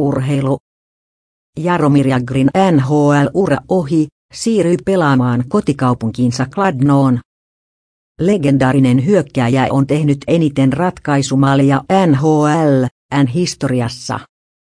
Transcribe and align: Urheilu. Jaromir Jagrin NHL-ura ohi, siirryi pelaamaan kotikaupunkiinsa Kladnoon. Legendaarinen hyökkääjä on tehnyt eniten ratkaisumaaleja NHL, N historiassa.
Urheilu. 0.00 0.58
Jaromir 1.58 2.06
Jagrin 2.06 2.50
NHL-ura 2.72 3.56
ohi, 3.68 4.08
siirryi 4.32 4.76
pelaamaan 4.84 5.44
kotikaupunkiinsa 5.48 6.46
Kladnoon. 6.54 7.20
Legendaarinen 8.20 9.06
hyökkääjä 9.06 9.66
on 9.70 9.86
tehnyt 9.86 10.18
eniten 10.26 10.72
ratkaisumaaleja 10.72 11.84
NHL, 12.06 12.84
N 13.22 13.26
historiassa. 13.26 14.20